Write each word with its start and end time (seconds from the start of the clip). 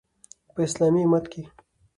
په 0.53 0.59
اسلامي 0.67 1.03
امت 1.05 1.25
کې 1.31 1.43